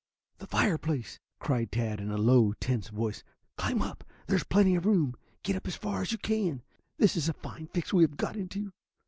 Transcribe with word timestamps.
"The 0.39 0.47
fireplace," 0.47 1.19
cried 1.37 1.71
Tad 1.71 1.99
in 2.01 2.09
a 2.09 2.17
low, 2.17 2.53
tense 2.53 2.87
voice. 2.89 3.23
"Climb 3.55 3.83
up! 3.83 4.03
There's 4.25 4.43
plenty 4.43 4.73
of 4.73 4.87
room. 4.87 5.13
Get 5.43 5.55
up 5.55 5.67
as 5.67 5.75
far 5.75 6.01
as 6.01 6.11
you 6.11 6.17
can. 6.17 6.63
This 6.97 7.15
is 7.15 7.29
a 7.29 7.33
fine 7.33 7.67
fix 7.67 7.93
we 7.93 8.01
have 8.01 8.17
got 8.17 8.35
into. 8.35 8.73